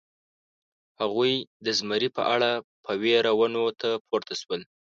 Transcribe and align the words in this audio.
هغوی 0.99 1.33
د 1.65 1.67
زمري 1.79 2.09
په 2.17 2.23
اړه 2.35 2.51
په 2.83 2.91
وېره 3.01 3.31
ونو 3.39 3.63
ته 3.79 3.89
پورته 4.07 4.33
شول. 4.41 4.61